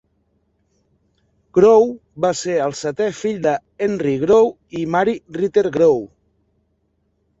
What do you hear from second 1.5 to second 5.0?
Grow va ser el setè fill de Henry Grow i